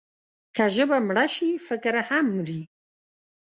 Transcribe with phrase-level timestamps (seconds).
[0.55, 2.61] که ژبه مړه شي، فکر هم مري.